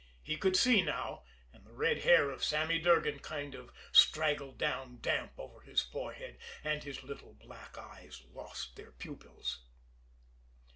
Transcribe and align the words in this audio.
He 0.23 0.35
could 0.35 0.55
see 0.57 0.81
now, 0.81 1.25
and 1.53 1.63
the 1.63 1.73
red 1.75 1.99
hair 1.99 2.31
of 2.31 2.43
Sammy 2.43 2.79
Durgan 2.79 3.19
kind 3.19 3.53
of 3.53 3.69
straggled 3.91 4.57
down 4.57 4.97
damp 4.99 5.33
over 5.37 5.61
his 5.61 5.83
forehead, 5.83 6.39
and 6.63 6.83
his 6.83 7.03
little 7.03 7.35
black 7.35 7.77
eyes 7.77 8.23
lost 8.33 8.75
their 8.77 8.93
pupils. 8.93 9.63